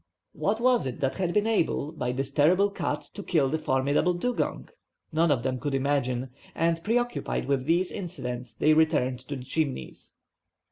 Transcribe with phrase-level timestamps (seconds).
[0.33, 4.15] What was it that had been able, by this terrible cut, to kill the formidable
[4.15, 4.69] dugong?
[5.13, 10.15] None of them could imagine, and, preoccupied with these incidents, they returned to the Chimneys.